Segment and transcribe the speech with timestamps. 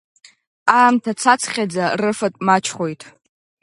[0.77, 3.01] Аамҭа цацхьаӡа, рыфатә маҷхоит.